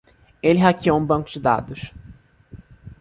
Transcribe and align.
Ele 0.41 0.57
hackeou 0.59 0.97
um 0.99 1.05
banco 1.05 1.29
de 1.29 1.39
dados. 1.39 1.93